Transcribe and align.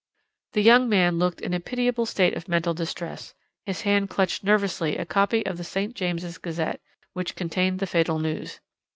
"The 0.53 0.63
young 0.63 0.89
man 0.89 1.19
looked 1.19 1.41
in 1.41 1.53
a 1.53 1.59
pitiable 1.59 2.07
state 2.07 2.33
of 2.35 2.47
mental 2.47 2.73
distress; 2.73 3.35
his 3.67 3.81
hand 3.81 4.09
clutched 4.09 4.43
nervously 4.43 4.97
a 4.97 5.05
copy 5.05 5.45
of 5.45 5.57
the 5.57 5.63
St. 5.63 5.93
James's 5.93 6.39
Gazette, 6.39 6.81
which 7.13 7.35
contained 7.35 7.77
the 7.77 7.85
fatal 7.85 8.17
news. 8.17 8.61